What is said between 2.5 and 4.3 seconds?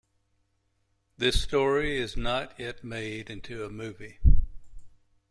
yet made into a movie.